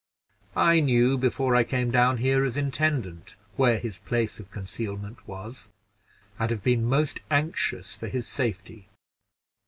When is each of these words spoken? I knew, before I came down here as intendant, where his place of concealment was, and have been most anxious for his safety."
I 0.57 0.79
knew, 0.79 1.15
before 1.15 1.55
I 1.55 1.63
came 1.63 1.91
down 1.91 2.17
here 2.17 2.43
as 2.43 2.57
intendant, 2.57 3.35
where 3.55 3.77
his 3.77 3.99
place 3.99 4.39
of 4.39 4.49
concealment 4.49 5.27
was, 5.27 5.67
and 6.39 6.49
have 6.49 6.63
been 6.63 6.85
most 6.85 7.19
anxious 7.29 7.93
for 7.93 8.07
his 8.07 8.27
safety." 8.27 8.89